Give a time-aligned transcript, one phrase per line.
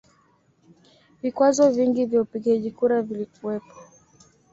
[1.21, 3.75] Vikwazo vingi vya upigaji kura vilikuwepo